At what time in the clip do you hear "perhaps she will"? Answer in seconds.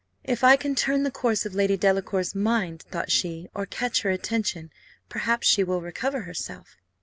5.09-5.79